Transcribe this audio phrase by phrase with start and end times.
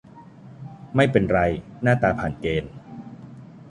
[0.95, 1.39] ไม่เป็นไร
[1.81, 2.71] หน้าตาผ่านเกณฑ์